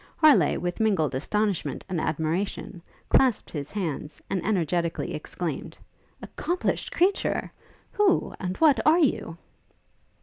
Harleigh, 0.17 0.57
with 0.59 0.79
mingled 0.79 1.13
astonishment 1.13 1.85
and 1.87 2.01
admiration, 2.01 2.81
clasped 3.07 3.51
his 3.51 3.69
hands, 3.69 4.19
and 4.31 4.43
energetically 4.43 5.13
exclaimed, 5.13 5.77
'Accomplished 6.23 6.91
creature! 6.91 7.51
who... 7.91 8.33
and 8.39 8.57
what 8.57 8.79
are 8.83 8.97
you?' 8.97 9.37